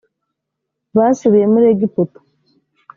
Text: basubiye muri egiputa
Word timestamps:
basubiye 0.97 1.45
muri 1.53 1.65
egiputa 1.73 2.19